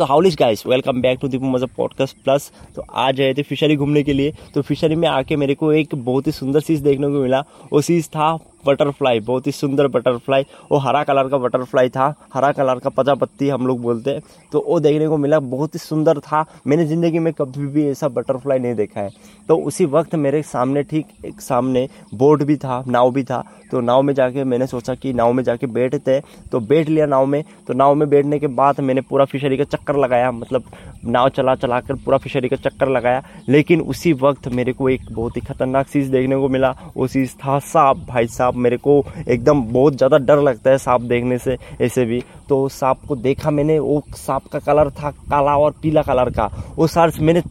तो 0.00 0.04
हाउलिश 0.04 0.36
guys 0.36 0.62
welcome 0.66 1.00
back 1.02 1.18
to 1.22 1.28
Deepu 1.28 1.46
मज़ा 1.46 1.66
podcast 1.76 2.16
plus 2.24 2.50
तो 2.76 2.82
आज 2.96 3.20
आए 3.20 3.34
थे 3.34 3.42
फिशरी 3.42 3.74
घूमने 3.76 4.02
के 4.02 4.12
लिए। 4.12 4.32
तो 4.54 4.62
फिशरी 4.62 4.96
में 4.96 5.08
आके 5.08 5.36
मेरे 5.36 5.54
को 5.54 5.72
एक 5.72 5.94
बहुत 5.94 6.26
ही 6.26 6.32
सुंदर 6.32 6.60
चीज़ 6.60 6.82
देखने 6.84 7.06
को 7.06 7.22
मिला। 7.22 7.40
वो 7.72 7.82
चीज़ 7.82 8.06
था 8.08 8.32
बटरफ्लाई, 8.66 9.20
बहुत 9.20 9.46
ही 9.46 9.52
सुंदर 9.52 9.86
बटरफ्लाई। 9.88 10.44
वो 10.72 10.78
हरा 10.78 11.02
कलर 11.04 11.28
का 11.28 11.38
बटरफ्लाई 11.38 11.88
था, 11.88 12.14
हरा 12.34 12.50
कलर 12.52 12.78
का 12.78 12.90
प्रजापत्ति 12.90 13.48
हम 13.48 13.66
लोग 13.66 13.80
बोलते 13.82 14.10
हैं। 14.10 14.22
तो 14.52 14.64
वो 14.68 14.78
देखने 14.80 15.08
को 15.08 15.16
मिला, 15.16 15.38
बहुत 15.40 15.74
ही 15.74 15.78
सुंदर 15.78 16.18
था। 16.20 16.44
मैंने 16.66 16.84
ज़िंदगी 16.86 17.18
में 17.18 17.32
कभी 17.32 17.66
भी 17.66 17.88
ऐसा 17.88 18.08
बटरफ्लाई 18.10 18.58
नहीं 18.58 18.74
देखा 18.74 19.00
है। 19.00 19.10
तो 19.48 19.56
उसी 19.58 19.84
वक्त 19.86 20.14
मेरे 20.16 20.42
सामने, 20.44 20.82
ठीक 20.82 21.06
एक 21.26 21.40
सामने 21.40 21.88
बोट 22.14 22.42
भी 22.42 22.56
था, 22.56 22.82
नाव 22.88 23.10
भी 23.12 23.24
था। 23.24 23.42
तो 23.70 23.80
नाव 23.80 24.02
में 24.02 24.12
जाके 24.14 24.44
मैंने 24.44 24.66
सोचा 24.66 24.94
कि 24.94 25.12
नाव 25.12 25.32
में 25.32 25.42
जाके 25.44 25.66
बैठते 25.68 26.20
तो 26.52 26.60
बैठ 26.60 26.88
लिया 26.88 27.06
नाव 27.06 27.26
में। 27.26 27.42
तो 27.66 27.74
नाव 27.74 27.94
में 27.94 28.08
बैठने 28.10 28.38
के 28.38 28.46
बाद 28.46 28.80
मैंने 28.80 29.00
पूरा 29.00 29.24
फिशरी 29.24 29.56
का 29.56 29.64
चक्कर 29.66 29.96
लगाया 29.96 30.30
मतलब 30.32 30.64
नाव 31.02 31.28
चला 31.28 31.54
चला 31.54 31.80
कर 31.80 31.94
पूरा 31.96 32.18
फिशरी 32.18 32.48
का 32.48 32.56
चक्कर 32.58 32.88
लगाया, 32.88 33.22
लेकिन 33.48 33.80
उसी 33.82 34.12
वक्त 34.14 34.48
मेरे 34.48 34.72
को 34.72 34.88
एक 34.88 35.02
बहुत 35.12 35.36
ही 35.36 35.40
खतरनाक 35.42 35.86
चीज़ 35.86 36.10
देखने 36.12 36.36
को 36.36 36.48
मिला। 36.48 36.70
वो 36.96 37.06
चीज़ 37.08 37.34
था 37.36 37.58
सांप। 37.60 38.04
भाई 38.08 38.26
साहब 38.28 38.54
मेरे 38.56 38.76
को 38.78 39.02
एकदम 39.28 39.62
बहुत 39.64 39.96
ज़्यादा 39.96 40.18
डर 40.18 40.42
लगता 40.42 40.70
है 40.70 40.78
सांप 40.78 41.00
देखने 41.02 41.38
से, 41.38 41.56
ऐसे 41.80 42.04
भी। 42.04 42.22
तो 42.48 42.68
सांप 42.70 43.06
को 43.08 43.16
देखा 43.18 43.50
मैंने, 43.50 43.78
वो 43.78 44.02
सांप 44.16 44.46
का 44.52 44.58
कलर 44.60 44.90
था 44.92 45.10
काला 45.10 45.56
और 45.56 45.74
पीला 45.82 46.02
कलर 46.02 46.30
का। 46.30 46.50
वो 46.76 46.86
सर्च 46.88 47.20
मैंने 47.20 47.42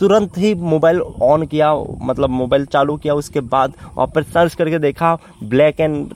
तुरंत 0.00 0.38
ही 0.38 0.54
मोबाइल 0.56 1.00
ऑन 1.00 1.44
किया 1.46 1.72
मतलब 2.02 2.30
मोबाइल 2.30 2.64
चालू 2.66 2.96
किया। 2.96 3.14
उसके 3.14 3.40
बाद 3.42 3.72
वहाँ 3.86 4.06
पर 4.14 4.22
सर्च 4.24 4.54
करके 4.54 4.78
देखा, 4.78 5.16
ब्लैक 5.44 5.80
एंड 5.80 6.12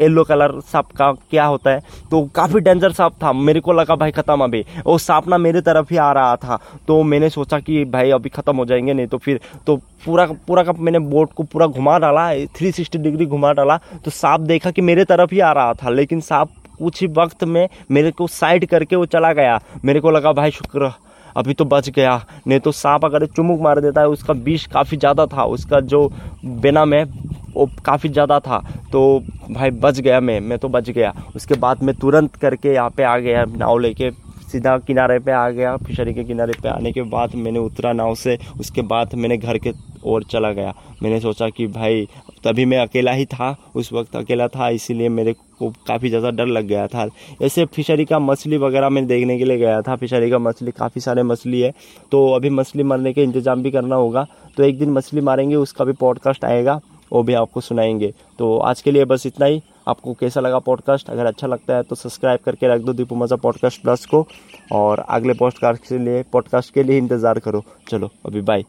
येलो 0.00 0.24
कलर 0.24 0.60
सांप 0.62 0.86
का 0.92 1.10
क्या 1.30 1.44
होता 1.44 1.70
है? 1.70 1.80
तो 2.10 2.22
काफ़ी 2.34 2.60
डेंजर 2.60 2.92
सांप 2.92 3.12
था। 3.22 3.32
मेरे 3.32 3.60
को 3.60 3.72
लगा, 3.72 3.94
भाई, 3.94 4.10
ख़त्म 4.10 4.44
अभी। 4.44 4.64
वो 4.86 4.98
सांप 4.98 5.28
ना 5.28 5.38
मेरे 5.38 5.60
तरफ़ 5.60 5.86
ही 5.90 5.96
आ 5.96 6.10
रहा 6.12 6.36
था। 6.36 6.58
तो 6.88 7.02
मैंने 7.02 7.30
सोचा 7.30 7.58
कि, 7.58 7.84
भाई, 7.84 8.10
अभी 8.10 8.28
ख़त्म 8.28 8.56
हो 8.56 8.64
जाएँगे, 8.64 8.94
नहीं 8.94 9.06
तो 9.06 9.18
फिर 9.18 9.40
तो 9.66 9.76
पूरा 10.04 10.26
पूरा 10.46 10.62
का 10.62 10.72
मैंने 10.72 10.98
बोट 10.98 11.32
को 11.32 11.42
पूरा 11.42 11.66
घुमा 11.66 11.98
डाला 11.98 12.28
थ्री 12.56 12.72
सिक्सटी 12.72 12.98
डिग्री 12.98 13.26
घुमा 13.26 13.52
डाला। 13.52 13.76
तो 14.04 14.10
सांप 14.10 14.40
देखा 14.40 14.70
कि 14.70 14.82
मेरे 14.82 15.04
तरफ़ 15.04 15.34
ही 15.34 15.40
आ 15.40 15.52
रहा 15.52 15.72
था, 15.74 15.90
लेकिन 15.90 16.20
सांप 16.20 16.50
कुछ 16.78 17.00
ही 17.00 17.06
वक्त 17.08 17.44
में 17.44 17.68
मेरे 17.90 18.10
को 18.10 18.26
साइड 18.26 18.66
करके 18.66 18.96
वो 18.96 19.06
चला 19.06 19.32
गया। 19.32 19.58
मेरे 19.84 20.00
को 20.00 20.10
लगा, 20.10 20.32
भाई, 20.32 20.50
शुक्र, 20.50 20.92
अभी 21.36 21.54
तो 21.54 21.64
बच 21.64 21.88
गया। 21.90 22.20
नहीं 22.46 22.58
तो 22.60 22.72
सांप 22.72 23.04
अगर 23.04 23.26
चुमुक 23.26 23.60
मार 23.60 23.80
देता 23.80 24.00
है, 24.00 24.08
उसका 24.08 24.34
विष 24.34 24.66
काफ़ी 24.66 24.96
ज़्यादा 24.96 25.26
था। 25.26 25.44
उसका 25.46 25.80
जो 25.82 26.08
बेनम 26.44 26.94
है 26.94 27.04
वो 27.56 27.68
काफ़ी 27.84 28.08
ज़्यादा 28.08 28.38
था। 28.40 28.58
तो 28.92 29.22
भाई 29.50 29.70
बच 29.72 30.00
गया 30.00 30.20
मैं 30.20 30.38
मैं 30.40 30.58
तो 30.58 30.68
बच 30.68 30.90
गया। 30.90 31.12
उसके 31.36 31.54
बाद 31.56 31.82
मैं 31.82 31.94
तुरंत 31.94 32.36
करके 32.36 32.74
यहाँ 32.74 32.90
पे 32.90 33.02
आ 33.02 33.16
गया, 33.18 33.44
नाव 33.46 33.78
लेके, 33.78 34.10
सीधा 34.52 34.76
किनारे 34.78 35.18
पे 35.18 35.32
आ 35.32 35.48
गया, 35.50 35.76
फिशरी 35.76 36.14
के 36.14 36.24
किनारे 36.24 36.52
पे 36.62 36.68
आने 36.68 36.92
के 36.92 37.02
बाद 37.04 37.34
मैंने 37.34 37.58
उतरा 37.58 37.92
नाव 37.92 38.14
से। 38.14 38.38
उसके 38.60 38.82
बाद 38.82 39.14
मैंने 39.14 39.36
घर 39.36 39.58
के 39.58 39.72
ओर 40.04 40.24
चला 40.24 40.50
गया। 40.52 40.74
मैंने 41.02 41.18
सोचा 41.20 41.48
कि 41.48 41.66
भाई, 41.66 42.06
तभी 42.44 42.64
मैं 42.64 42.78
अकेला 42.78 43.12
ही 43.12 43.24
था, 43.24 43.56
उस 43.74 43.92
वक्त 43.92 44.16
अकेला 44.16 44.46
था, 44.48 44.68
इसीलिए 44.68 45.08
मेरे 45.08 45.32
को 45.58 45.70
काफ़ी 45.88 46.08
ज़्यादा 46.08 46.30
डर 46.30 46.46
लग 46.46 46.66
गया 46.66 46.86
था। 46.86 47.08
ऐसे 47.42 47.64
फिशरी 47.64 48.04
का 48.04 48.18
मछली 48.18 48.56
वगैरह 48.56 48.88
मैं 48.88 49.06
देखने 49.06 49.38
के 49.38 49.44
लिए 49.44 49.58
गया 49.58 49.80
था। 49.82 49.96
फिशरी 49.96 50.30
का 50.30 50.38
मछली, 50.38 50.70
काफ़ी 50.70 51.00
सारे 51.00 51.22
मछली 51.22 51.60
है। 51.60 51.72
तो 52.12 52.26
अभी 52.32 52.50
मछली 52.50 52.82
मरने 52.82 53.12
के 53.12 53.22
इंतज़ाम 53.22 53.62
भी 53.62 53.70
करना 53.70 53.96
होगा। 53.96 54.26
तो 54.56 54.62
एक 54.62 54.78
दिन 54.78 54.90
मछली 54.90 55.20
मारेंगे, 55.20 55.56
उसका 55.56 55.84
भी 55.84 55.92
पॉडकास्ट 55.92 56.44
आएगा। 56.44 56.80
वो 57.12 57.22
भी 57.22 57.34
आपको 57.34 57.60
सुनाएँगे। 57.60 58.12
तो 58.38 58.56
आज 58.58 58.80
के 58.82 58.90
लिए 58.90 59.04
बस 59.04 59.26
इतना 59.26 59.46
ही। 59.46 59.62
आपको 59.88 60.14
कैसा 60.14 60.40
लगा 60.40 60.58
पॉडकास्ट 60.58 61.10
अगर 61.10 61.26
अच्छा 61.26 61.46
लगता 61.46 61.76
है 61.76 61.82
तो 61.82 61.94
सब्सक्राइब 61.94 62.40
करके 62.44 62.68
रख 62.68 62.80
दो 62.80 62.92
दीपू 62.92 63.16
मज़ा 63.16 63.36
पॉडकास्ट 63.36 63.82
प्लस 63.82 64.06
को। 64.06 64.26
और 64.72 64.98
अगले 65.00 65.34
पॉडकास्ट 65.34 65.88
के 65.88 65.98
लिए 65.98 66.22
पॉडकास्ट 66.32 66.74
के 66.74 66.82
लिए 66.82 66.98
इंतज़ार 66.98 67.38
करो। 67.38 67.62
चलो, 67.90 68.10
अभी 68.26 68.40
बाय 68.40 68.64